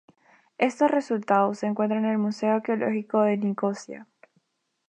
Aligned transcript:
Estos 0.57 0.89
resultados 0.89 1.59
se 1.59 1.67
encuentran 1.67 2.05
en 2.05 2.13
el 2.13 2.17
Museo 2.17 2.55
Arqueológico 2.55 3.21
de 3.21 3.37
Nicosia. 3.37 4.07